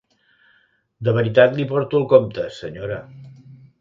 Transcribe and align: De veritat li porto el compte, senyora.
De 1.09 1.13
veritat 1.17 1.53
li 1.59 1.67
porto 1.73 1.99
el 2.01 2.07
compte, 2.15 2.47
senyora. 2.57 2.99